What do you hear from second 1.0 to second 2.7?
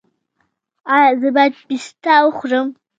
زه باید پسته وخورم؟